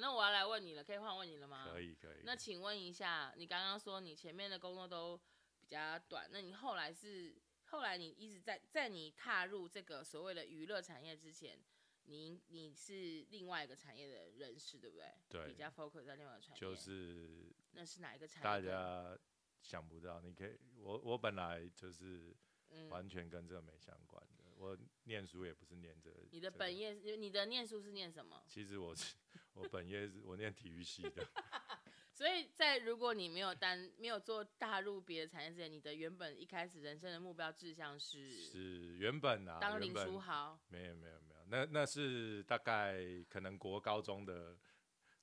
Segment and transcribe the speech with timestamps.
[0.00, 1.68] 那我要来问你了，可以换问你了吗？
[1.70, 2.20] 可以可以。
[2.24, 5.20] 那请问一下，你刚刚说你前面的工作都
[5.60, 11.58] 比较短，那你后来是后来你一直在在你踏入这个所谓的娱乐产业之前，
[12.04, 15.14] 你你是另外一个产业的人士，对不对？
[15.28, 16.60] 对比较 focus 在另外一个产业。
[16.60, 18.42] 就是那是哪一个产业？
[18.42, 19.16] 大家
[19.62, 22.34] 想不到，你可以，我我本来就是
[22.70, 26.16] 嗯，完全跟这个没相关的，我念书也不是念这个。
[26.30, 28.42] 你的本业是，你的念书是念什么？
[28.48, 29.14] 其实我是
[29.60, 31.26] 我本业是我念体育系的，
[32.14, 40.58] 所以在如果你没有单没有做大入别的产业之前，你的原本一开始人生的目标志向是是原本啊，当林书豪。
[40.68, 42.98] 没有没有没有，那那是大概
[43.28, 44.56] 可能国高中的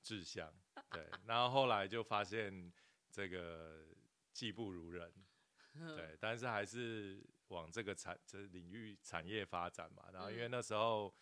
[0.02, 0.54] 志向，
[0.92, 2.72] 对， 然后后来就发现
[3.12, 3.86] 这个
[4.32, 5.12] 技不如人，
[5.96, 10.10] 对，但是还是往这个产这领域产业发展嘛。
[10.12, 11.14] 然后因为嗯那时候，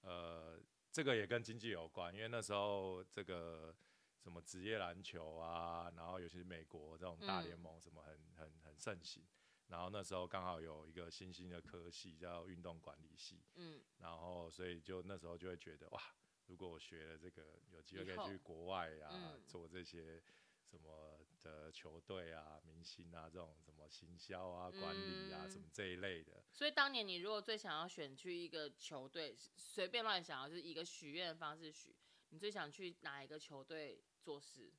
[0.00, 0.58] 呃，
[0.92, 3.74] 这个也跟经济有关，因为那时候这个
[4.18, 7.60] 什么职业篮球啊，然后尤其是美国这种大联嗯。
[7.60, 9.22] 盟什么很很很盛行。
[9.68, 16.02] 然后那时候刚好有一个新兴的科系叫运动管理系，嗯，然后所以就那时候就会觉得哇，
[16.46, 19.42] 如果我学了这个，有机会可以去国外啊，嗯。
[19.46, 20.20] 做这些
[20.64, 31.96] 什么的球队啊、明星啊这种什么行销啊、管理啊、嗯什么这一类的，所以当年你如果最想要选去一个球队，随便乱想，就是一个许愿的方式许，
[32.28, 34.72] 你最想去哪一个球队做事？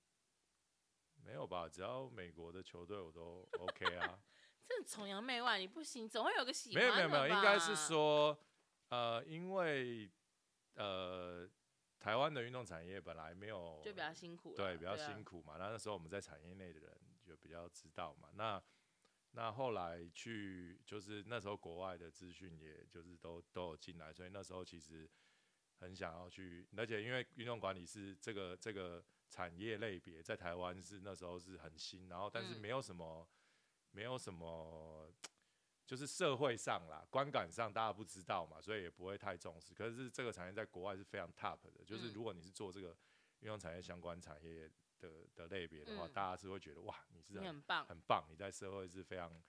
[1.24, 1.68] 没有吧？
[1.70, 4.20] 只要美国的球队我都 OK 啊。
[4.68, 8.38] 这崇洋媚外，你不行，总会有个喜没有没有没有，应该是说，
[8.88, 10.10] 呃，因为
[10.76, 11.46] 呃，
[12.02, 15.58] 台湾的运动产业本来没有就比较辛苦，对，比较啊辛苦嘛。
[15.60, 18.30] 那那时候我们在产业内的人就比较知道嘛。
[18.34, 18.60] 那
[19.34, 25.08] 那后来去就是那时候国外的资讯，也就是都都有进来，所以那时候其实
[25.76, 33.30] 很想要去，而且因为运动管理是这个这个产业类别，在台湾是那时候是很新，然后但是嗯没有什么、
[33.92, 35.14] 没有什么。
[35.86, 39.74] 就是社会上啦，观感上大家不知道嘛，所以也不会太重视。
[39.74, 42.96] 可是这个产业在国外是非常 top 的，就是嗯如果你是做这个
[43.42, 44.70] 运动产业相关产业
[45.00, 49.42] 的的类别的话，嗯大家是会觉得哇，你是很你很棒，很棒，你在社会是非常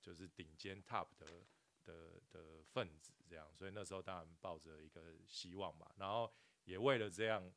[0.00, 1.46] 就是顶尖 top 的
[1.84, 6.30] 的的分子这样，所以那时候当然抱着一个希望嘛，然后
[6.64, 7.50] 也为了这样，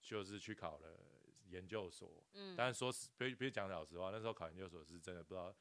[0.00, 0.98] 就是去考了
[1.46, 2.24] 研究所。
[2.32, 5.54] 嗯，但是说实，必必须讲老实话，那时候考研究所是真的不知道，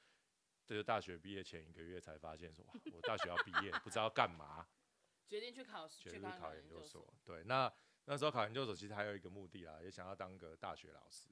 [0.71, 4.65] 这个大学毕业前一个月才发现说，哇，我大学要毕业，不知道干嘛。
[5.27, 7.69] 决定去考试，决定去考考研究所，对，那
[8.05, 11.27] 那时候考研究所其实还有一个目的啦，也想要当个大学老师。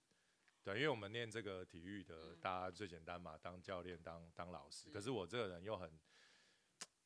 [0.62, 4.90] 对，因为我们念这个体育的，嗯大家最简单嘛，当教练、当当老师。
[4.90, 5.98] 可是我这个人又很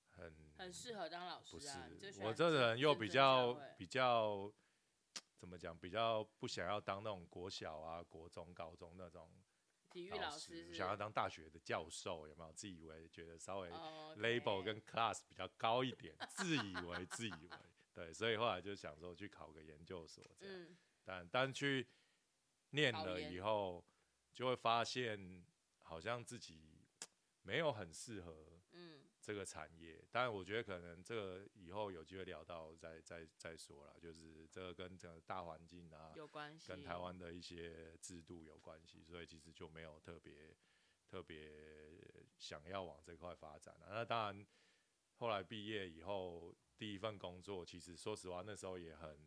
[0.10, 1.88] 很很适合当老师啊。
[1.88, 4.52] 你就喜是，我这个人又比较比较
[5.38, 9.32] 怎么讲，比较不想要当那种国小啊、国中、高中那种
[9.94, 12.52] 体育老师，师想要当大学的教授，有没有？
[12.54, 17.50] 自以为觉得稍微哦 label 跟 class 比较高一点，自以为自以为。
[17.94, 20.78] 对，所以后来就想说去考个研究所这样，嗯。
[21.06, 21.88] 但但去
[22.72, 23.86] 念了以后，
[24.34, 25.46] 就会发现
[25.84, 26.88] 好像自己
[27.44, 28.53] 没有很适合嗯
[29.24, 40.54] 这个产业，当然我觉得可能这个以后有机会聊到再再再说了，就是这个跟整个大环境啊，有关系，跟台湾的一些制度有关系，所以其实就没有特别
[41.08, 41.50] 特别
[42.38, 44.46] 想要往这块发展了、那当然，
[45.16, 49.18] 后来毕业以后，第一份工作其实说实话，那时候也很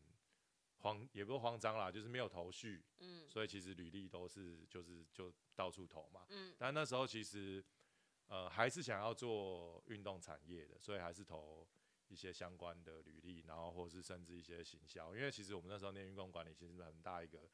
[0.80, 3.26] 慌，也不是慌张啦，就是没有头绪，嗯。
[3.26, 6.26] 所以其实履历都是就是就到处投嘛。
[6.28, 6.54] 嗯。
[6.58, 7.64] 但那时候其实
[8.26, 11.66] 呃还是想要做运动产业的，所以还是投
[12.08, 17.48] 一些相关的履历，然后或是甚至一些行销，因为其实我们那时候念运动管理，其实很大一个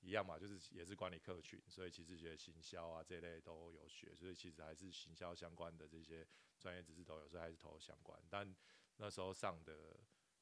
[0.00, 6.26] 一样嘛，就是也是管理客群，所以其实觉得行销啊这一类都有学，所以其实还是行销相关的这些
[6.58, 8.18] 专业知识都有，所以还是投相关。
[8.30, 8.54] 但
[8.96, 9.96] 那时候上的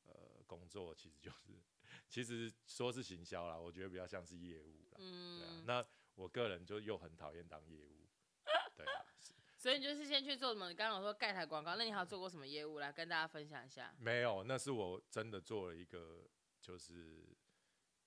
[0.05, 1.55] 呃工作其实就是，
[2.09, 4.97] 其实说是行销啦，我觉得比较像是业务啦。
[4.99, 5.85] 对啊，嗯，那
[6.15, 8.07] 我个人就又很讨厌当业务，
[8.77, 9.16] 对啊，是
[9.67, 10.69] 所以你就是先去做什么？
[10.69, 13.93] 你刚刚有说盖台广告，那你还有做过什么业务来跟大家分享一下？
[13.99, 16.25] 没有，那是我真的做了一个，
[16.61, 17.37] 就是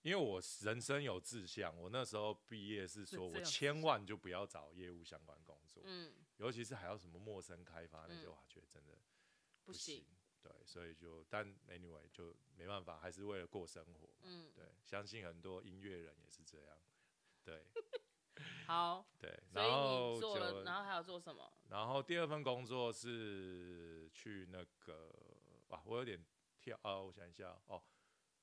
[0.04, 8.98] 因为我人生有志向，我那时候毕业是说我千万就不要找业务相关工作，嗯，尤其是还有什么陌生开发那些，嗯哇，觉得真的
[9.66, 10.06] 不行行，。
[10.42, 14.22] 对，所以就但 anyway 就没办法，还是为了过生活嘛。
[14.22, 16.78] 嗯，对，相信很多音乐人也是这样。
[17.44, 17.66] 对
[18.68, 21.52] 好，对，所以然后你做了，就然后还有做什么？
[21.70, 25.14] 然后第二份工作是去那个
[25.70, 26.24] 哇，我有点
[26.60, 27.82] 跳啊，我想一下哦，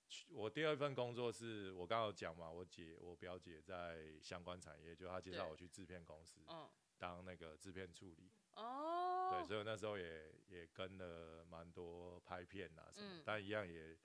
[0.09, 8.31] 去我第二份工作是我刚刚有讲嘛，我姐我表姐在相关产业，就她介绍对我去制片公司嗯，当那个制片助理。
[8.53, 13.97] 哦，对，所以我那时候也也跟了蛮多拍片啊什么，嗯但一样也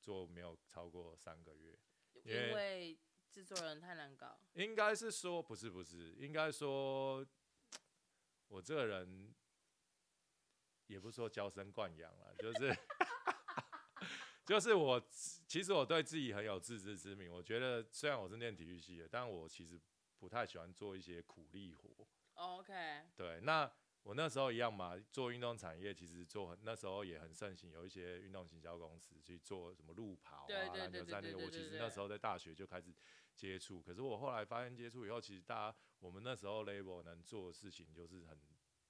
[0.00, 1.78] 做没有超过三个月。
[2.24, 2.98] 因因为为
[3.32, 7.26] 制作人太难搞，应该是说不是不是，应该说
[8.48, 9.34] 我这个人
[10.86, 12.76] 也不是说娇生惯养了，就是
[14.44, 15.02] 就是我
[15.46, 17.32] 其实我对自己很有自知之明。
[17.32, 19.80] 我觉得虽然我是念体育系的，但我其实
[20.18, 22.06] 不太喜欢做一些苦力活。
[22.34, 22.72] 哦 OK，
[23.16, 23.70] 对，那
[24.02, 31.36] 我那时候一样嘛，做运动产业，其实做很那时候也很盛行，有一些运动行销公司去做什么路跑啊、篮球赛那些。
[31.36, 32.92] 我其实那时候在大学就开始
[33.42, 38.38] 接触，可是我后来发现接触以后，其实大家我们那时候 label 能做的事情就是很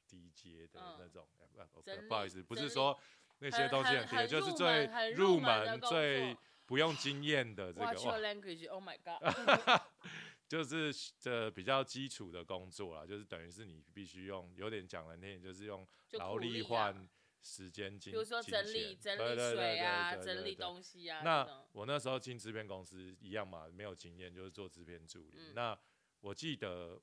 [0.06, 1.26] 低阶的嗯那种，
[1.56, 1.64] 哎
[2.06, 2.98] 不好意思，不是说
[3.38, 4.84] 那些很东西低，很很就是最
[5.14, 9.80] 入入门最不用经验的这个 Watch your language，Oh my god！
[10.46, 17.08] 就是这比较基础的工作啦，就是等于是你必须用有点讲难听点，就是用就劳力换
[17.42, 25.38] 时间金，比如说金整理整理钱对对对水啊，对对整理对东西啊，这那种我那时候进制片公司一样嘛，没有经验，就是做制片助理。
[25.38, 25.78] 嗯那
[26.20, 27.00] 我记得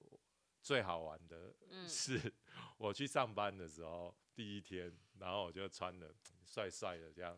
[0.62, 2.34] 最好玩的嗯是，
[2.78, 6.16] 我去上班的时候第一天，然后我就穿的
[6.46, 7.38] 帅帅的这样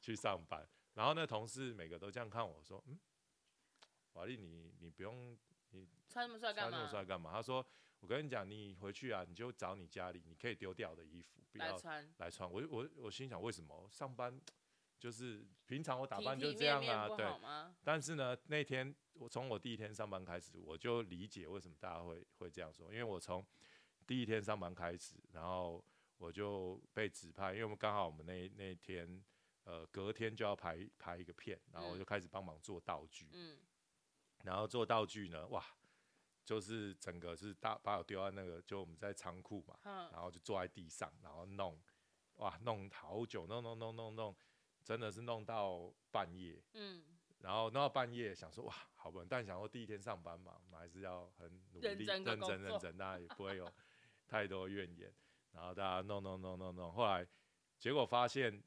[0.00, 2.98] 去上班，然后那同事每个都这样看我说：“嗯，
[4.14, 5.38] 瓦力，你你不用
[6.08, 6.90] 穿那么帅干嘛穿那么？
[6.90, 7.66] 帅干嘛？”他说
[8.02, 12.50] ：“我跟你讲，你回去啊，你就找你家里你可以丢掉的衣服，不要来穿，来穿。
[12.50, 14.40] 我我我心想，为什么上班
[14.98, 17.06] 就是平常我打扮就体这样啊？
[17.06, 17.74] 面面对。
[17.84, 23.46] 但是呢，那天我从我第一天上班开始，我就理解为什么大家会会这样说，因为我从
[24.04, 25.82] 第一天上班开始，然后
[26.18, 29.22] 我就被指派，因为我们刚好我们那那天
[29.62, 33.58] 呃隔天就要拍拍一个片，然后我嗯就开始帮忙做道具，嗯，
[34.42, 35.64] 然后做道具呢，哇，
[36.44, 41.80] 就是整个是大把我丢在那个，就我们在仓库嘛，哼，然后就坐在地上，然后弄，
[42.34, 44.36] 哇，弄好久，弄弄弄弄弄，
[44.82, 46.62] 真的是弄到半夜。
[46.74, 47.04] 嗯，
[47.38, 53.72] 然后弄到半夜，想说哇，好不容易，但想说第一天上班嘛，我们还是要很努力、认真地认工作真认真，大家也不会有
[54.26, 55.14] 太多怨言。
[55.52, 57.26] 然后大家弄弄弄弄弄，后来
[57.78, 58.62] 结果发现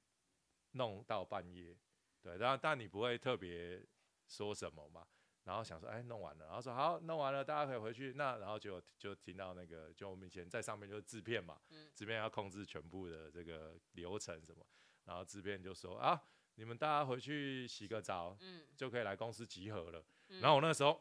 [0.72, 1.76] 弄到半夜，
[2.22, 3.86] 对，但但你不会特别
[4.28, 5.06] 说什么嘛。
[5.46, 8.14] 然后想说，哎，弄完了，然后说好，弄完了，大家可以回去。
[8.14, 14.66] 那然后就就听到那个，就我们以前在上面就是制片嘛，嗯制片要控制全部的这个流程什么，
[15.06, 16.22] 然后制片就说啊，
[16.56, 20.04] 你们大家回去洗个澡，嗯，就可以来公司集合了。
[20.30, 21.00] 嗯然后我那时候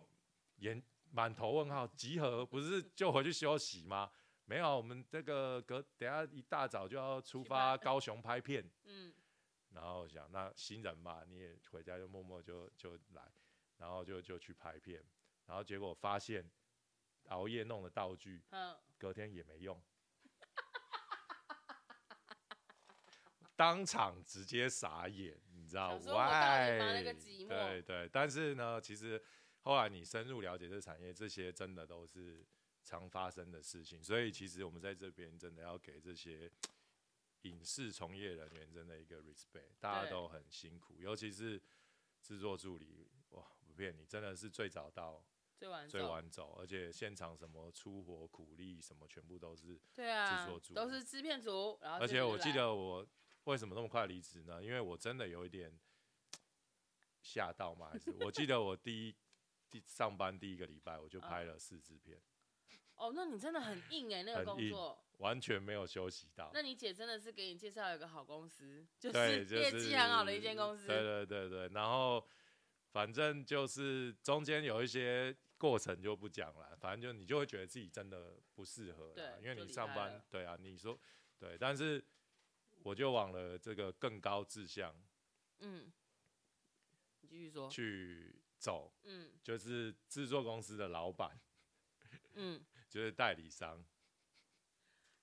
[0.57, 0.81] 眼
[1.11, 4.11] 满头问号，集合不是就回去休息吗？
[4.45, 8.71] 没有，我们这个隔等下一大早就要出去发高雄拍片。
[8.85, 9.15] 嗯，
[9.71, 13.23] 然后想那新人嘛，你也回家就默默就就来，
[13.79, 15.03] 然后就就去拍片，
[15.47, 16.51] 然后结果发现
[17.29, 19.83] 熬夜弄的道具，哼，隔天也没用，
[23.57, 27.49] 当场直接傻眼，你知道想说我到底忙了个？Why？
[27.49, 29.23] 对对，但是呢，其实
[29.61, 32.45] 后来你深入了解这个产业，这些真的都是
[32.83, 36.51] 常发生的事情，所以其实我们在这边真的要给这些
[37.43, 41.61] 影视从业人员真的一个 respect，大家都很辛苦，尤其是
[42.21, 43.47] 制作助理，哇，
[43.93, 45.25] 你，真的是最早到。
[45.57, 49.81] 最晚最走晚走，而且现场什么出活苦力什么，全部都是。
[49.95, 53.07] 对啊作，组都是制片组，然后而且我记得我
[53.45, 54.63] 为什么那么快离职呢？
[54.63, 55.73] 因为我真的有一点
[57.23, 59.15] 吓到嘛，还是我记得我第一
[59.71, 62.21] 第上班第一个礼拜我就拍了四支片，
[62.97, 64.99] 哦，那你真的很硬哎、那个工作。
[65.19, 66.51] 完全没有休息到。
[66.53, 70.89] 那你姐真的是给你介绍一个好公司，就，是就是业绩很好的一间公司。
[70.89, 72.27] 对对对对，然后
[72.95, 80.97] 反正就是中间有一些过程就不讲了，反正就你就会觉得自己真的不适合啦，对因为你上班，对啊，你说
[81.37, 82.01] 对，但是
[82.85, 84.95] 我就往了这个更高志向
[85.59, 85.93] 嗯，
[87.23, 87.69] 你继续说。
[87.69, 91.37] 去走，嗯就是制作公司的老板，
[92.35, 93.85] 嗯， 就是代理商。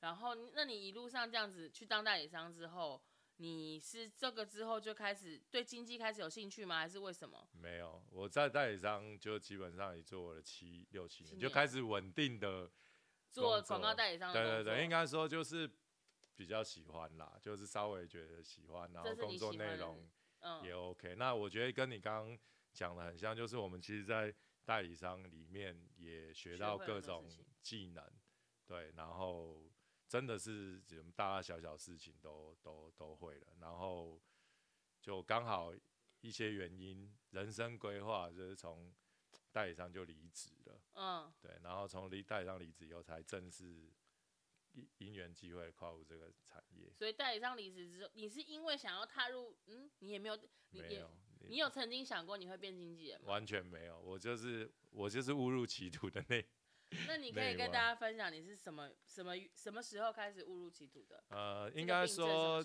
[0.02, 3.02] 然后那你一路上这样子去当代理商之后，
[3.42, 6.78] 你是这个之后就开始对经济开始有兴趣吗？
[6.78, 7.50] 还是为什么？
[7.54, 12.72] 没有，我在代理商就基本上也做了七六七年，就开始稳定的
[13.32, 15.68] 做广告代理商对对对，应该说就是
[16.36, 20.08] 比较喜欢啦，就是稍微觉得喜欢，然后工作内容
[20.42, 21.16] 嗯也 OK。
[21.16, 22.40] 那我觉得跟你刚刚
[22.74, 24.32] 讲的很像，就是我们其实，在
[24.64, 27.28] 代理商里面也学到各种
[27.64, 28.04] 技能，
[28.68, 29.71] 对，然后
[30.12, 34.22] 真的是什么大大小小事情都都都会了，然后
[35.00, 35.74] 就刚好
[36.20, 38.94] 一些原因，人生规划就是从
[39.54, 43.90] 代理商就离职了，嗯，对，然后从离代理商离职以后，才正式
[44.74, 46.92] 因因缘机会跨入这个产业。
[46.94, 50.36] 所以代理商离职之后，你是因为想要踏入，嗯，你也没有，
[50.72, 51.10] 你也没有，
[51.48, 53.28] 你有曾经想过你会变经纪人吗？
[53.30, 56.46] 完全没有，我就是我就是误入歧途的那
[57.08, 61.24] 那你可以跟大家分享你是什么什么什么时候开始误入歧途的？
[61.30, 62.62] 呃，应该说？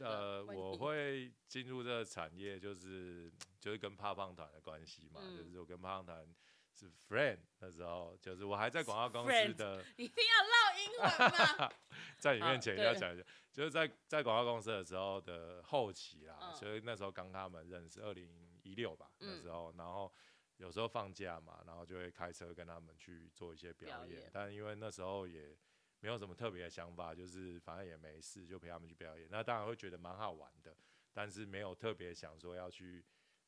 [0.00, 6.34] 呃，我会进入这个产业，就是就是跟胖胖团的关系嘛，嗯就是我跟胖胖团
[6.74, 11.72] 是 friend 那时候，就是我还在广告公司 Friend 的，你一定要唠英文嘛？
[12.18, 18.28] 在你面好前要讲一下，就是在在广告公司的时候的后期啦，嗯所以那时候刚他们认识，二零
[18.64, 20.12] 一六吧那嗯时候，然后
[20.58, 24.30] 有时候放假嘛，然后就会开车跟他们去做一些表演，表演。
[24.32, 25.56] 但因为那时候也
[26.00, 29.28] 没有什么特别的想法，就是反正也没事，就陪他们去表演。
[29.30, 30.76] 那当然会觉得蛮好玩的，
[31.12, 33.04] 但是没有特别想说要去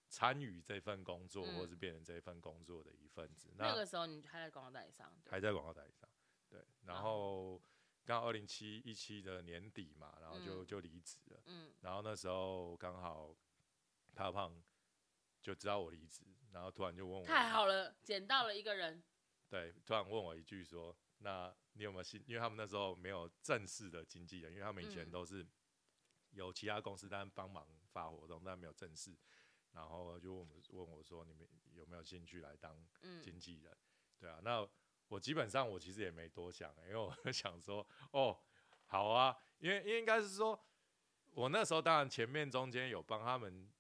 [0.09, 1.59] 参与这份工作，嗯。
[1.59, 3.53] 或是变成这份工作的一份子。
[3.57, 6.09] 那个时候你还在广告代理商，对还在广告代理商，
[6.49, 7.61] 对，然然后
[8.05, 10.67] 刚好二零七一七的年底嘛，然后就嗯。
[10.67, 11.43] 就离职了。
[11.47, 13.35] 嗯，然后那时候刚好
[14.15, 14.61] 大胖
[15.43, 19.03] 就知道我离职，然后突然就问我，太好了，捡到了一个人，
[19.49, 22.23] 对，突然问我一句说：“那你有没有兴？
[22.27, 25.47] 因为他们那时候没有正式的经纪人，因为他们以前嗯都是
[26.31, 29.17] 有其他公司但帮忙发活动，但没有正式。
[29.73, 33.77] 然后就问我们问我说：你们有没有兴趣来当嗯，经纪人？
[34.19, 34.69] 对啊，那
[35.09, 38.37] 我基本上我其实也没多想、因为我想说，哦，
[38.87, 40.61] 好啊，因为应该是说，
[41.35, 43.71] 我那时候当然前面中间有帮他们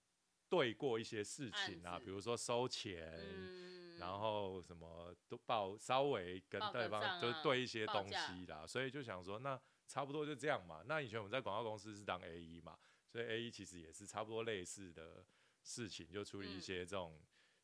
[0.51, 3.09] 对过一些事情啊，比如说收钱。
[3.17, 10.83] 嗯，然后什么都报，稍微跟对方就对一些东西啦，所以就想说，那差不多就这样嘛。
[10.87, 15.23] 那以前我们在广告公司是当 A E 嘛，所以 A E 其实也是差不多类似的
[15.63, 17.21] 事情，就处理一嗯些这种、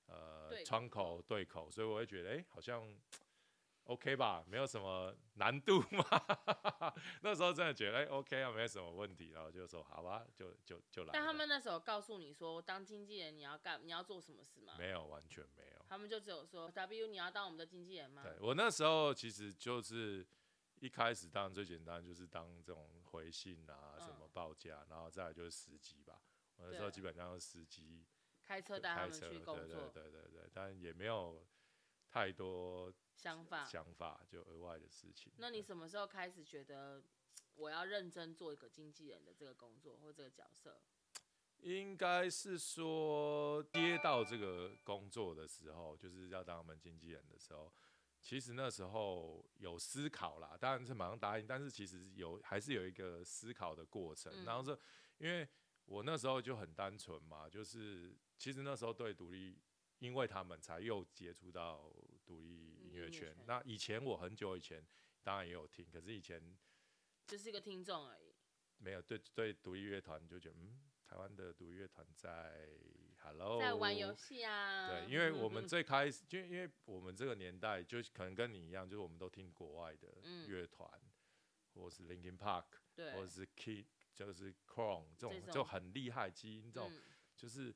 [0.08, 2.86] 呃窗口口对口，所以我会觉得，哎、好像
[3.86, 6.04] OK 吧，没有什么难度嘛。
[7.22, 11.10] 那时候真的觉得，哎、OK 啊，没有什么问题，然后就说好吧，就就就来。
[11.12, 14.74] 但他们那时候告诉你说，当经纪人你要干，你要做什么事吗？
[14.76, 15.84] 没有，完全没有。
[15.88, 18.22] 他们就只有说 W 你要当我们的经纪人吗？
[18.24, 20.26] 对我那时候其实就是
[20.80, 26.20] 一开始当然最简单就是当这种回信啊，什么嗯报价，然后再来就是司机吧。
[26.56, 28.04] 我那时候基本上是司机
[28.42, 31.46] 开车带他开车，们去对对工作，对对对，但也没有
[32.08, 33.64] 太多想法。
[33.64, 35.32] 想法，就额外的事情。
[35.38, 37.02] 那你什么时候开始觉得
[37.54, 40.80] 我要认真做一个经纪人的这个工作或这个角色？
[41.60, 47.72] 应该是说接到这个工作的时候，就是要当我们经纪人的时候，
[48.20, 54.30] 其实那时候有思考啦，当然是马上答应，但是其实有还是有一个思考的过程。
[54.36, 54.78] 嗯然后是
[55.16, 55.48] 因为
[55.86, 59.58] 我那时候就很单纯嘛，就是其实那时候对独立，
[59.98, 61.90] 因为他们才又接触到
[62.26, 63.44] 独立乐乐圈圈。
[63.46, 64.84] 那以前我很久以前
[65.22, 66.40] 当然也有听，可是以前
[67.26, 68.34] 只是一个听众而已。
[68.78, 72.68] 没有对对独立乐团就觉得嗯，台湾的独立乐团在
[73.22, 74.88] Hello 在玩游戏啊。
[74.88, 80.88] 对， 因为我们最开始，就因为我们这个年代，就可能跟你一样，就是我们都听国外的嗯乐团，
[81.74, 87.02] 或是 Linkin Park，对，或者是 Kid，就是 Crown 这种就很厉害，基因这种嗯
[87.34, 87.74] 就是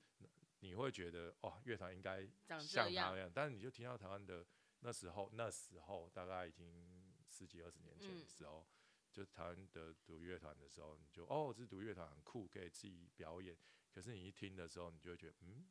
[0.61, 4.45] 你会觉得哦，乐团应该像他这样那样，但是你就听到台湾的
[4.81, 8.67] 那时候，那时候大概已经十几二十年前的嗯时候，
[9.13, 13.57] 就台湾的独乐团的时候，你就哦，这独乐团很酷，可以自己表演。
[13.93, 15.67] 可是你一听的时候，你就会觉得嗯，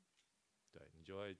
[0.71, 1.35] 对你就会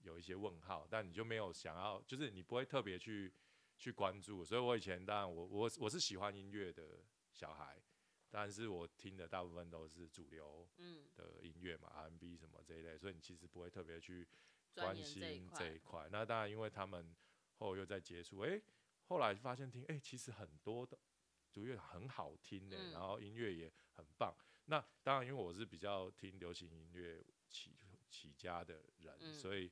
[0.00, 3.32] 有一些问号，但你就没有想要，就是你不会特别去
[3.76, 4.44] 去关注。
[4.44, 7.80] 所以我以前当然我我我是喜欢音乐的小孩，
[8.28, 16.08] 但是我听的大部分都是主流嗯，的音乐嘛，R&B 什么这一类，所以你其实不会特别去钻关心这一块。
[16.10, 17.14] 那当然，因为他们
[17.58, 18.62] 后又在接触，诶，
[19.08, 20.98] 后来发现听，诶，其实很多的
[21.50, 24.34] 主乐很好听的、嗯然后音乐也很棒。
[24.66, 27.76] 那当然，因为我是比较听流行音乐起
[28.10, 29.70] 起家的人，嗯所以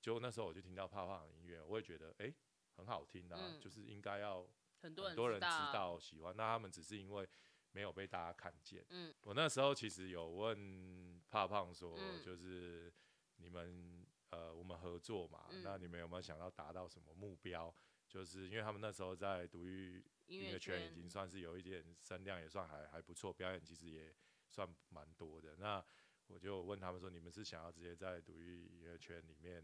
[0.00, 2.34] 就那时候我就听到胖胖的音乐，我也觉得诶，
[2.76, 4.48] 很好听啊，嗯就是应该要
[4.80, 5.72] 很多人知道。
[5.72, 7.28] 道喜欢，那他们只是因为
[7.72, 8.86] 没有被大家看见。
[8.90, 12.92] 嗯，我那时候其实有问胖胖说，嗯就是
[13.36, 17.74] 你们呃，我们合作嘛，嗯那你们有没有想要达到什么目标？
[18.06, 24.14] 就是因为他们那时候在独立音乐圈已经算是有一点声量，也算还还不错，表演其实也
[24.48, 25.56] 算蛮多的。
[25.56, 25.84] 那
[26.26, 29.62] 我就问他们说，你们是想要直接在独立音乐圈里面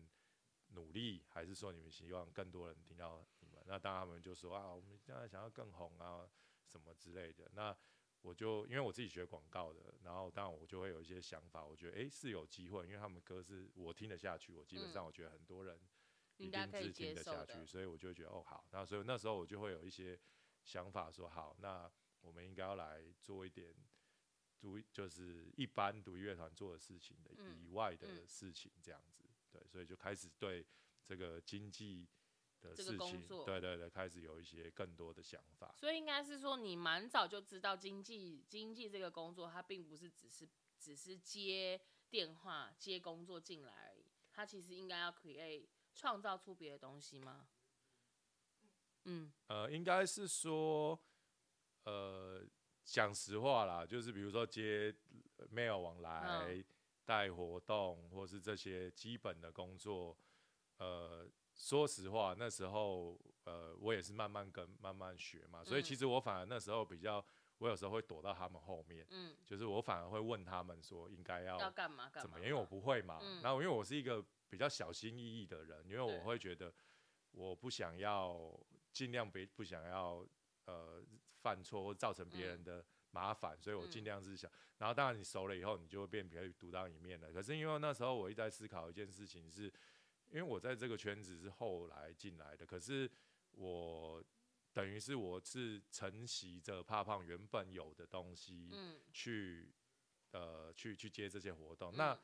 [0.68, 3.62] 努力，还是说你们希望更多人听到你们？
[3.66, 6.28] 那当然他们就说啊，我们现在想要更红啊，
[6.66, 7.50] 什么之类的。
[7.52, 7.74] 那
[8.24, 15.78] 我就因为我自己学广告的，然后当然我就会有一些想法，我觉得诶是有机会，因为他们歌是我听得下去，我基本上我觉得很多人
[16.38, 20.18] 一定是听得下去，所以我就会觉得哦好，那所以那时候我就会有一些
[20.64, 21.90] 想法说好，那
[22.22, 23.74] 我们应该要来做一点
[24.58, 28.26] 独就是一般独立乐团做的事情的嗯以外的嗯。
[28.26, 30.66] 事情这样子，对，所以就开始对
[31.04, 32.08] 这个经济
[32.64, 35.74] 的这个事情，工作对对对，开始有一些更多的想法。
[35.78, 47.46] 所以应该是说，你蛮早就知道经济经济这个工作，它并不是只是只是接电话接工作进来而已，它其实应该要 create 创造出别的东西吗？
[49.04, 50.98] 嗯呃，应该是说，
[51.84, 52.42] 呃，
[52.82, 54.94] 讲实话啦，就是比如说接
[55.36, 56.64] 呃 mail 往来、嗯
[57.06, 60.16] 带活动，或是这些基本的工作，
[60.78, 67.24] 呃，说实话，那时候呃，我也是慢慢跟慢慢学嘛，所以其嗯实我反而那时候比较，
[67.58, 72.22] 我有时候会躲到他们后面，嗯，就是我反而会问他们说应该要要干嘛干嘛？
[72.22, 72.48] 怎么样？
[72.48, 73.18] 因为我不会嘛。
[73.22, 76.72] 嗯然后因为我是一个比较小心翼翼的人，因为我会觉得
[77.30, 78.58] 我不想要
[78.92, 80.26] 尽量别不想要
[80.66, 81.02] 呃
[81.40, 84.50] 犯错或造成别人嗯的麻烦，所以我尽嗯量是想。
[84.78, 87.32] 然后当然你熟了以后，你就会变可以独当一面了。
[87.32, 89.72] 可是因为那时候我一直在思考一件事情是，
[90.30, 93.10] 因为我在这个圈子是后来进来的，可是
[93.52, 94.24] 我。
[94.74, 99.72] 等于是我是承袭着怕胖原本有的东西，嗯，去
[100.32, 101.94] 呃去去接这些活动。
[101.94, 102.18] 那嗯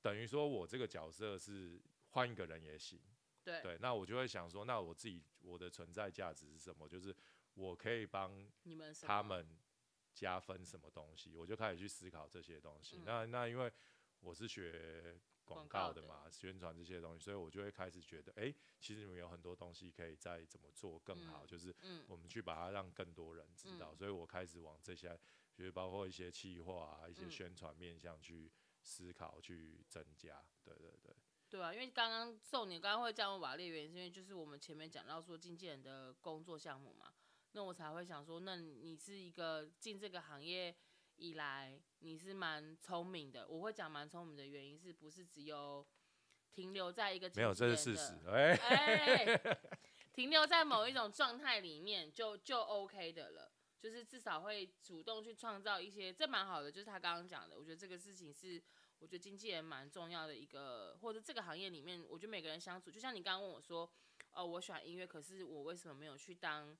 [0.00, 1.78] 等于说我这个角色是
[2.12, 2.98] 换一个人也行，
[3.44, 6.88] 对对，那我就会想说，那我自己我的存在价值是什么？
[6.88, 7.14] 就是
[7.52, 9.46] 我可以帮你们他们
[10.14, 12.96] 加分什么东西，我就开始去思考这些东西。
[12.96, 13.70] 嗯那那因为
[14.20, 15.20] 我是学
[15.54, 23.92] 广广告的嘛，宣传这些东西，所以我就会开始觉得，哎、其实你们有很多东西可以再怎么做更好，嗯就是嗯我们去把它让更多人知道。
[23.92, 25.18] 嗯所以我开始往这些，
[25.54, 28.50] 就是包括一些企划啊、一些嗯宣传面向去
[28.82, 30.42] 思考、去增加。
[30.62, 31.14] 对对对。
[31.48, 37.12] 对啊，因为刚刚送你刚刚会这样问瓦列，原因是因为就是我们前面讲到说经纪人的工作项目嘛，
[37.52, 40.72] 那我才会想说，那你是一个进这个行业
[41.20, 43.46] 以来，你是蛮聪明的。
[43.46, 45.86] 我会讲蛮聪明的原因是不是只有
[46.50, 48.18] 停留在一个没有，这是事实。
[48.26, 49.38] 哎，
[50.12, 56.72] 停留在某一种状态里面就就 OK 的了，就是至少会主动去创造一些，这蛮好的。
[56.72, 58.60] 就是他刚刚讲的，我觉得这个事情是
[58.98, 63.90] 我觉得经纪人蛮重要的一个，或者这个行业里面，我觉得每个人相处，就像你刚刚问我说，
[64.32, 66.76] 哦，我喜欢音乐，可是我为什么没有去当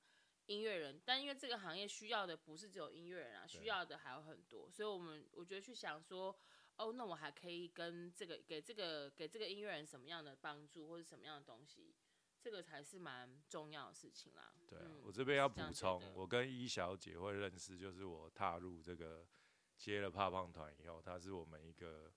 [0.47, 1.01] 音乐人？
[1.05, 6.35] 但因为这个行业需要的不是只有音乐人啊，需要的还有很多，所以我们我觉得去想说。
[6.77, 11.93] 哦，那我还可以跟这个给这个给这个音乐人什么样的帮助，或者什么样的东西，
[12.39, 14.51] 这个才是蛮重要的事情啦。
[14.67, 19.27] 对啊，嗯我这边要补充，我跟一小姐会认识，就是我踏入这个
[19.77, 22.11] 接了怕胖团以后，她是我们一个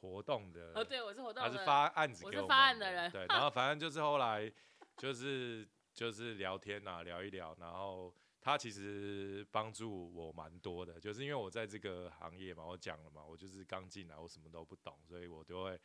[0.00, 4.52] 活动的，哦，对，我是活动的，她是发案子给我我是发案的人对，然后反正就是后来
[4.98, 15.78] 就是就是聊天呐、聊一聊，然后他其实帮助我蛮多的，就是因为我在这个行业嘛，我讲了嘛，我就是刚进来，我什么都不懂，所以我都会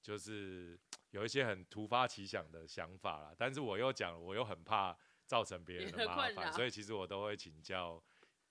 [0.00, 0.78] 就是
[1.10, 8.02] 有一些很突发奇想的想法啦，但是我又讲了，我又很怕造成别人的麻烦，所以其实我都会请教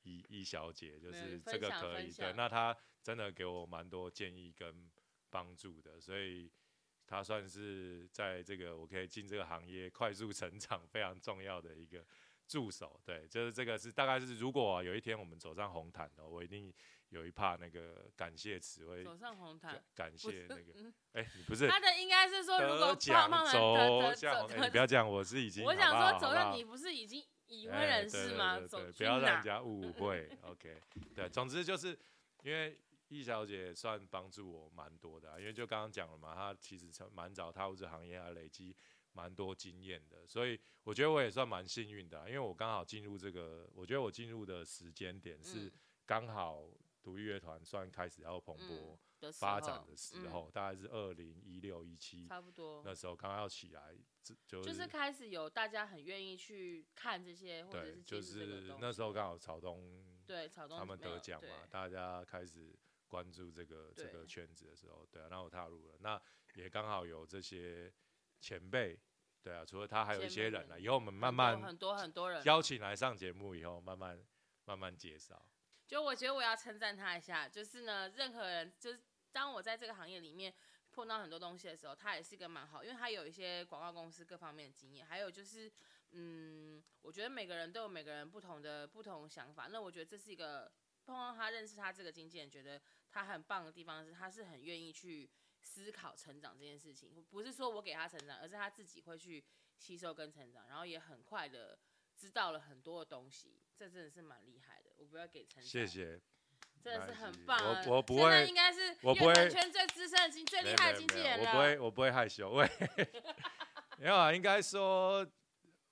[0.03, 4.89] 一一小姐，就是这个可以，对，那她真的给我蛮多建议跟
[5.29, 6.51] 帮助的，所以
[7.11, 12.01] 她算是在这个我可以进这个行业快速成长非常重要的一个
[12.47, 16.73] 助手，对，就是这个是大概是如果有一天我们走上红毯的，我一定
[17.09, 20.17] 有一帕那个感谢词会走上红毯感。
[20.17, 28.57] 谢那个，嗯哎、你不是他的应该是说，如果胖得奖胖的走不要这样，我是已经我想说，走上你不是已经已婚哎人士吗？
[28.97, 29.43] 不要让人？
[29.43, 30.29] 家误会。
[30.43, 30.79] OK，
[31.13, 31.89] 对，总之就是
[32.43, 32.77] 因为
[33.11, 38.75] 易小姐算帮助我蛮多的啊、因为就刚刚讲了嘛，她其实从蛮早踏入这行业，还累积
[39.13, 45.71] 蛮多经验的，所以我觉得我也算蛮幸运的啊、因为我刚好进入这个，我觉得我进入的时间点是嗯。
[46.03, 46.67] 刚好
[47.01, 50.31] 独立乐团算开始要蓬勃嗯发展的时嗯。
[50.31, 62.75] 候，大概是二零一六一七差不多，那时候刚刚要起来，这就就是开始有大家很愿意去看这些，或者对，是就是那时候西刚好草东对草东他们得奖嘛，大家开始
[63.11, 66.19] 关注这个这个圈子的时候，对啊，然后我踏入了，那
[66.55, 67.91] 也刚好有这些
[68.39, 68.97] 前辈，
[69.43, 74.17] 对啊，除了他还有一些人啊，以后我们慢慢很多很多人邀请来上节目以后，慢慢
[74.63, 75.45] 慢慢介绍。
[75.85, 79.01] 就我觉得我要称赞他一下，就是呢，任何人就是
[79.33, 80.53] 当我在这个行业里面
[80.89, 85.69] 碰到很多东西的时候，他也是一个蛮好，因为他有一些广告公司各方面的经验，还有就是，
[86.11, 89.67] 嗯，我觉得每个人都有每个人不同的不同想法。
[89.67, 90.71] 那我觉得这是一个
[91.11, 95.29] 碰到他认识他这个经纪人，觉得他很棒的地方是，他是很愿意去
[95.61, 99.43] 思考成长这件事情，不是说我给他成长，而是他自己会去
[99.77, 101.77] 吸收跟成长，然后也很快的
[102.15, 104.91] 知道了很多的东西，这真的是蛮厉害的。
[104.97, 106.21] 我不要给成长，谢，谢。
[106.83, 107.83] 真的是很棒啊。
[107.85, 111.51] 我我不会应该是我不圈最资深的经最厉害的经纪人了。
[111.51, 112.49] 我不会，我不会害羞。
[112.53, 112.67] 喂，
[113.99, 115.23] 没有啊，应该说，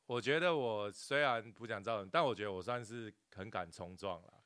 [0.07, 4.38] 我觉得我虽然不讲造人，但我觉得我算是很敢冲撞了，嗯，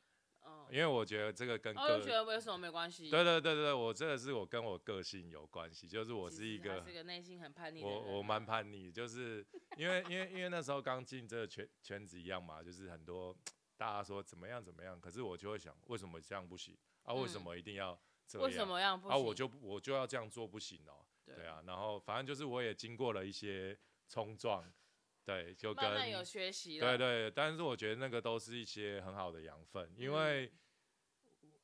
[0.73, 3.07] 因为我觉得这个跟我就觉个，得为什么没关系。
[3.07, 8.03] 对对对对，我这个是我跟我个性有关系，就是我是一个是个内心很叛逆的人啊。
[8.07, 9.45] 我我蛮叛逆，就是
[9.77, 13.35] 因为因为因为那时候刚进这个圈圈子一样嘛，就是很多
[13.77, 17.13] 大家说怎么样怎么样，可是我就会想，为什么这样不行啊？
[17.13, 17.95] 为什嗯么一定要
[18.27, 18.47] 这样？
[18.47, 19.15] 为什么样不啊？
[19.15, 19.23] 行？
[19.23, 23.77] 我就我就要这样做不行哦、对啊，然后反正就是我也经过了一些
[24.09, 24.65] 冲撞，
[25.25, 26.97] 对，就跟慢慢有学习了。
[26.97, 30.51] 对对，但是我觉得那个都是一些很好的养分，因嗯为、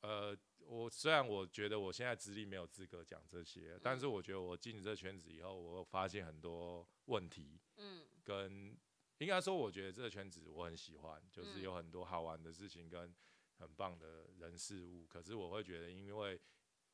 [0.00, 8.76] 呃，我虽然我觉得我现在资历没有资格讲这些，但嗯是我觉得我进这圈子以后，我发现很多问题，嗯跟
[9.18, 13.14] 应该说，我觉得这个圈子我很喜欢，就是嗯有很多好玩的事情跟
[13.58, 15.04] 很棒的人事物。
[15.06, 16.40] 可是我会觉得，因为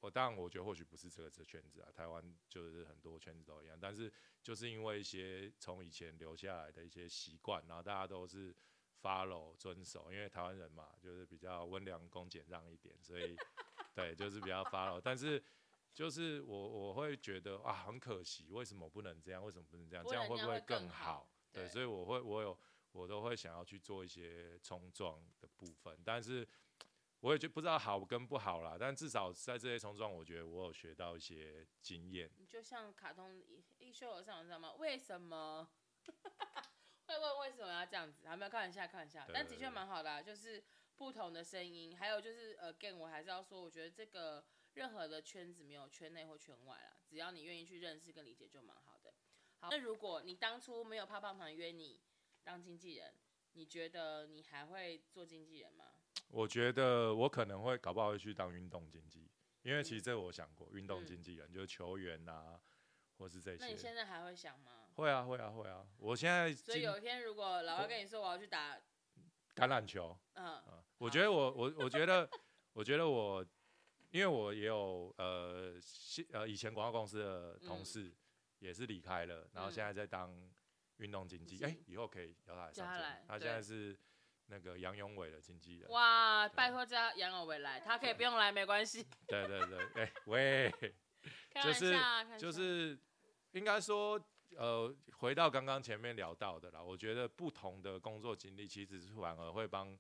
[0.01, 8.55] 我当然我觉得或许不是这个这圈子啊，台湾就是很多圈子都一样，但是就是因为一些从以前留下来的一些习惯，然后大家都是
[9.03, 13.37] follow 遵守，因为台湾人嘛，就是比较温良恭俭让一点，所以
[13.95, 15.43] 对，就是比较 follow，但是。
[15.97, 19.43] 就是我我会觉得啊，很可惜，为什么不能这样？
[19.43, 20.05] 为什么不能这样？
[20.07, 22.59] 这样会不会更更好对所以我会我有
[22.93, 26.47] 我都会想要去做一些冲撞的部分，但是
[27.21, 28.77] 我也就不知道好跟不好啦。
[28.79, 32.31] 但至少在这些冲撞，我觉得我有学到一些经验。
[32.37, 34.73] 你就像卡通一一休而上，你知道吗？
[34.75, 35.69] 为什么
[37.07, 38.29] 会问为什么要这样子？
[38.29, 39.27] 还没有开玩笑，开玩笑。
[39.33, 40.63] 但的确蛮好的、啊，就是
[40.97, 49.15] 不同的声音，还有就是呃，again，我还是要说，我觉得这个任何的圈子没有圈内或圈外啦，只要你愿意去认识跟理解就蛮好的。
[49.59, 52.01] 好，那如果你当初没有泡泡团约你
[52.45, 53.15] 当经纪人，
[53.53, 55.96] 你觉得你还会做经纪人吗？
[56.29, 59.31] 我觉得我可能会搞不好会去当运动经纪，
[59.63, 62.61] 因为其实这个我想过，运动嗯经纪人就是球员呐、
[63.19, 63.83] 或是这些那你些。
[63.83, 64.73] 现在还会想吗？
[64.95, 65.87] 会啊会啊会啊！
[65.99, 68.77] 我现在所以有一天，如果老外跟你说我要去打，
[69.55, 72.29] 橄榄球，嗯啊，我觉得我我我觉得
[72.73, 73.45] 我觉得我，
[74.11, 78.15] 因为我也有呃现呃以前广告公司的同嗯事
[78.59, 80.35] 也是离开了，然后现嗯在在当
[80.97, 83.03] 运动经纪，哎、经以后可以邀他来叫他来。
[83.03, 83.99] 上节目他对现在是
[84.47, 89.07] 那个杨永伟的经纪人，哇，拜托叫杨永伟来，他可以不用来没关系。
[89.29, 90.75] 对对对，哎、喂，
[91.63, 91.97] 就是
[92.39, 92.99] 就是
[93.53, 94.23] 应该说。
[94.57, 99.99] 呃，回到刚刚前面聊到的啦，我觉得不同的工作经历其实是反而会帮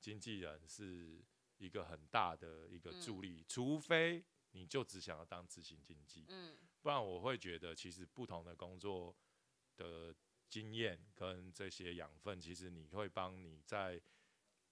[0.00, 1.24] 经纪人是
[1.58, 6.58] 一个很大的一个助力，除非你就只想要当执行经纪，嗯。
[6.82, 9.16] 不然我会觉得其实不同的工作
[9.76, 10.12] 的
[10.48, 14.00] 经验跟这些养分，其实你会帮你在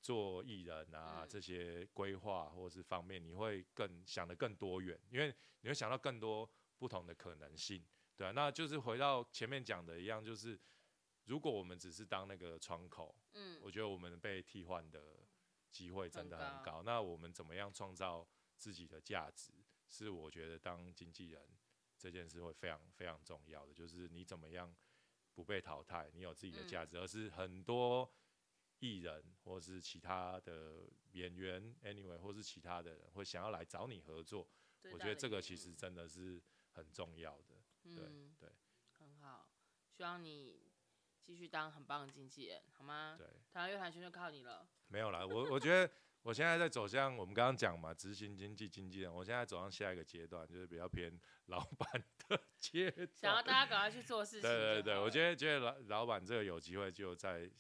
[0.01, 7.85] 做艺人啊、嗯这些规划或是方面，你会更想得更多远，因为你会想到更多不同的可能性。
[8.17, 10.59] 对、啊，那就是回到前面讲的一样，就是
[11.25, 15.21] 如果我们只是当那个窗口，嗯我觉得我们被替换的
[15.71, 16.83] 机会真的很很高。
[16.83, 19.53] 那我们怎么样创造自己的价值，
[19.89, 21.43] 是我觉得当经纪人
[21.97, 24.75] 这件事会非常非常重要的，就是你怎么样
[25.35, 28.11] 不被淘汰，你有自己的价值，而是很多
[28.81, 34.49] 艺人或是其他的演员，anyway，或是其他的人会想要来找你合作。
[34.93, 36.43] 我觉得这个其实真的是
[36.73, 37.63] 很重要的。
[37.85, 38.51] 对嗯对
[38.99, 39.49] 很好，
[39.91, 40.71] 希望你
[41.23, 43.17] 继续当很棒的经纪人，好吗？
[43.19, 43.27] 对。
[43.53, 44.69] 台湾乐坛圈就靠你了。
[44.89, 51.13] 没有啦，我我觉得我现在在走向我们刚刚讲嘛，执行经济经纪人，我现在走向下一个阶段，就是比较偏
[51.47, 53.43] 老板的阶想要。
[53.43, 54.43] 大家赶快去做事情。
[54.43, 57.51] 对对对，我觉得得觉得老老板这个有机会就在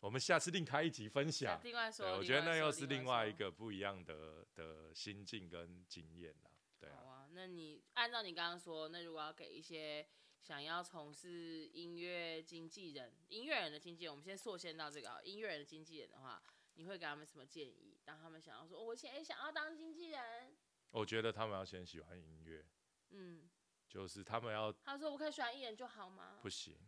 [0.00, 1.58] 我们下次另开一集分享。
[1.64, 3.38] 另外说，我觉得那又是另另外一说。
[3.38, 6.50] 个不一样的的心境跟经验啦。
[6.78, 10.06] 对啊，好啊，那你按照你刚刚说，那如果要给一些
[10.42, 16.42] 想要从事音乐经纪人、音乐人的经纪人，我们先缩限到这个啊，音乐人的经纪人的话，
[16.80, 18.00] 你会给他们什么建议？
[18.06, 20.56] 当他们想要说，哦我现在想要当经纪人，
[20.92, 22.64] 我觉得他们要先喜欢音乐，
[23.10, 23.50] 嗯，
[23.86, 26.38] 就是他们要他说我可以喜欢艺人就好吗？
[26.40, 26.78] 不行。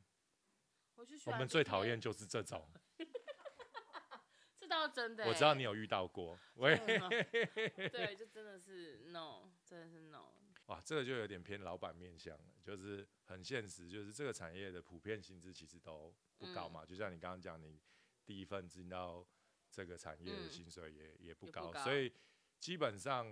[0.95, 2.67] 我就喜我欢们最讨厌就是这种，
[4.57, 6.39] 这倒真的欸、我知道你有遇到过。
[6.57, 10.33] 对，就真的是 no，真的是 no。
[10.69, 16.87] 哇，这个就有点偏老板面向了，就是很现实，就是这个产业的普遍薪资其实都不高嘛。
[16.87, 17.79] 就像你刚刚讲，你
[18.25, 19.27] 第一份进到
[19.73, 22.13] 这个产业的薪水也也不高，所以
[22.61, 23.27] 基本上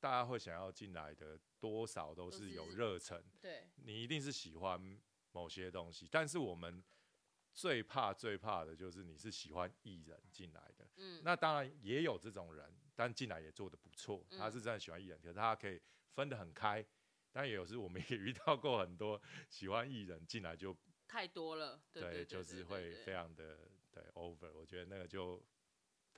[0.00, 5.00] 大家会想要进来的多少都是有热忱，对，你一定是喜欢
[5.30, 6.08] 某些东西。
[6.10, 6.82] 但是我们
[7.52, 15.80] 最怕最怕的就是你是喜欢艺人进来的，嗯，那当然也有这种人，但进来也做的不错，他是真的喜欢艺人，可是他可以。
[16.14, 16.84] 分得很开，
[17.32, 20.76] 但也有时我们也遇到过很多喜欢艺人进来就
[21.08, 25.42] 太多了，对，就是会非常的对 over，我觉得那个就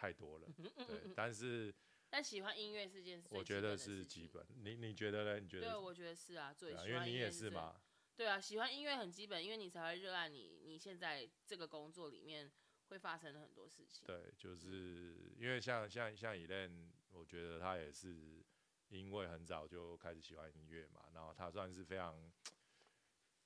[0.05, 0.49] 太多了，
[0.87, 1.75] 对，但是
[2.11, 5.41] 但喜欢音乐是件事，我觉得是基本，你你觉得呢？
[5.41, 5.71] 你觉得？
[5.71, 7.81] 对，我觉得是啊，最因为你也是嘛，
[8.17, 12.53] 对啊，喜欢音乐很基本，因为你才会热爱你你现在这个工作里面
[12.89, 14.07] 会发生的很多事情。
[14.07, 18.45] 对，就是因为像像像 Elen，我觉得他也是。
[18.91, 22.31] 因为很早就开始喜欢音乐嘛，然后他算是非常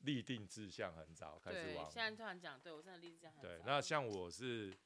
[0.01, 1.91] 立定志向，很早开始往。
[1.91, 4.77] 现在突然讲，对我真的立志向很对，那像我是，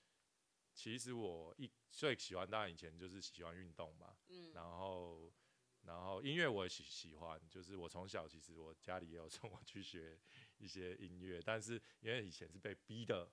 [0.74, 5.32] 其实我一最喜欢，当然以前就是喜欢运动嘛，嗯，然后
[5.82, 10.18] 然后音乐我也喜喜欢，就是我从小其实我家里也有送我去学
[10.58, 13.30] 一些音乐，但是因为以前是被逼的。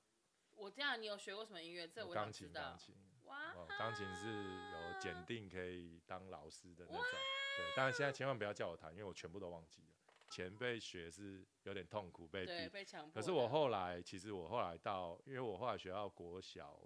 [0.56, 1.88] 我这样，你有学过什么音乐？
[1.88, 2.96] 这我钢琴，钢琴。
[3.24, 7.76] 哇，钢琴是有检定可以当老师的那种，对。
[7.76, 9.88] 当然现在千万不要叫我弹，因为我全部都忘记了。
[10.32, 13.14] 前辈学是有点痛苦，被逼，被强迫。
[13.14, 16.80] 可是我后来，其实我后来到，因为我后来学到国小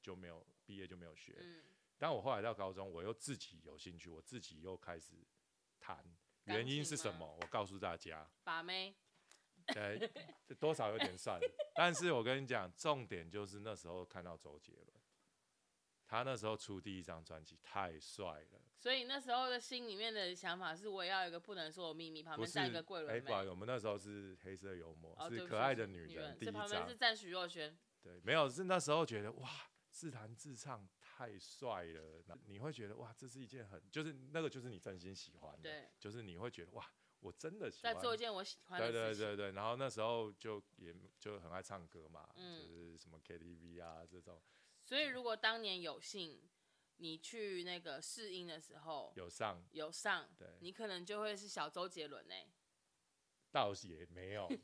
[0.00, 1.36] 就没有毕业就没有学。
[1.40, 1.62] 嗯。
[1.98, 5.16] 但我后来到高中，我又自己有兴趣，我自己又开始
[5.78, 6.04] 弹。
[6.44, 7.38] 原因是什么？
[7.40, 8.30] 我告诉大家。
[8.42, 8.96] 把妹。
[9.74, 10.10] 对，
[10.58, 11.38] 多少有点算。
[11.74, 15.00] 但是我跟你讲，重点就是那时候看到周杰伦。
[16.06, 23.32] 他那时候出第一张专辑太帅了，所以那时候的心里面的想法是，我也要有一个不能说的秘密，旁边站一个桂纶镁。
[23.32, 26.36] 哎，我们那时候是黑色幽默，是可爱的女人。
[26.36, 27.72] 第一张是站许若瑄。
[28.02, 29.48] 对，没有，是那时候觉得哇，
[29.90, 39.02] 自弹自唱太帅了，你会觉得哇，这是一件很，就是那个就是你真心喜欢的，对，就是你会觉得哇，我真的喜欢在做一件我喜欢的事情。
[39.02, 44.40] 对对对对，然后那时候就也就很爱唱歌嘛，就是什么 KTV 啊这种。
[44.84, 46.40] 所以，如果当年有幸
[46.96, 52.34] 你去那个试音的时候有上有上，对，你可能就会是小周杰伦呢。
[53.50, 54.48] 倒也没有。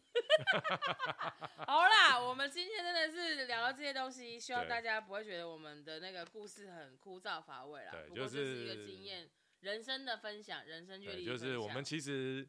[1.66, 7.92] 好啦，我们今天真的是聊到这些东西，希望大家不会觉得我们的那个故事很枯燥乏味啦。
[7.92, 11.24] 对，就是一个经验、人生的分享、人生阅历。
[11.24, 12.48] 就是我们其实。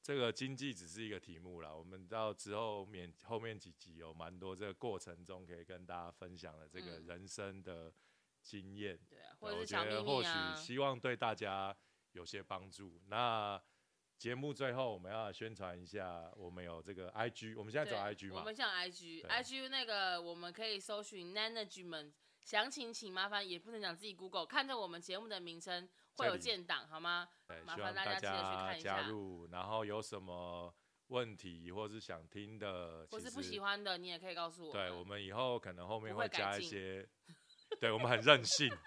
[0.00, 7.92] 这个经济只是一个题目啦，我们到之后面后面几集有蛮多这个过程中可以跟大家分享的这个人生的
[8.40, 11.76] 经验，对啊，或者我觉得或许希望对大家
[12.12, 13.02] 有些帮助。
[13.08, 13.60] 那
[14.18, 18.40] 节目最后我们要宣传一下，我们有这个 IG，我们现在走 IG 吗？
[18.40, 22.12] 我们像 IG，IG 那个我们可以搜寻 Management。
[22.40, 27.28] 详情请麻烦也不能讲自己 Google，看着我们节目的名称会有建档好吗？
[27.46, 29.02] 对，麻烦大家记得去看一下。
[29.02, 30.74] 加入，然后有什么
[31.08, 34.72] 问题或是想听的，或是不喜欢的，你也可以告诉我。
[34.72, 37.06] 对，我们以后可能后面会加一些，
[37.78, 38.68] 对我们很任性。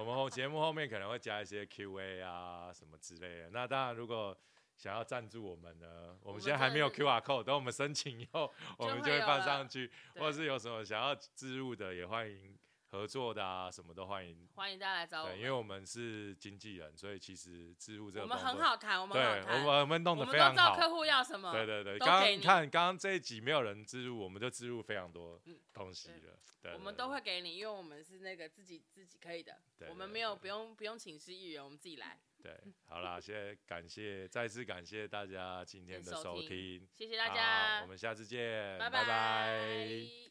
[0.00, 3.50] 我们后节目后面可能会加一些 Q&A 啊什么之类的。
[3.50, 4.34] 那当然，如果
[4.74, 6.16] 想要赞助我们呢？
[6.22, 9.90] 我们现在还没有 Q R code，等我们申请以后，我们就会放上去。
[10.14, 12.58] 或者是有什么想要植入的，也欢迎
[12.90, 14.48] 合作的啊，什么都欢迎。
[14.54, 15.28] 欢迎大家来找我。
[15.28, 20.76] 对，因为我们是经纪人，所以其实植入这个我们很好谈，我们对，我们我们弄得非常好。
[20.76, 21.52] 客户要什么？
[21.52, 25.40] 对对对，刚刚看刚刚这一集没有人植入，我们就植入非常多
[25.72, 26.38] 东西了。
[26.62, 29.56] 对，我们都会给你，因为我们是那个自己自己可以的，
[29.88, 32.18] 我们没有不用不用请示艺人，我们自己来。
[32.42, 40.29] 对，好啦，谢谢，感谢，再次感谢大家今天的收听，谢谢大家，我们下次见，拜拜。